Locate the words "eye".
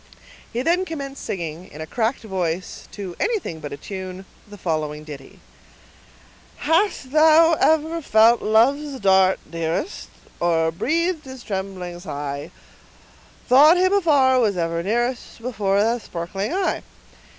16.51-16.81